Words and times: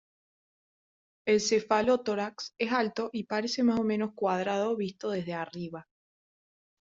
El 1.27 1.39
cefalotórax 1.39 2.55
es 2.57 2.71
alto 2.71 3.11
y 3.13 3.25
parece 3.25 3.61
más 3.61 3.79
o 3.79 3.83
menos 3.83 4.13
cuadrado 4.15 4.75
visto 4.75 5.11
desde 5.11 5.35
arriba. 5.35 5.85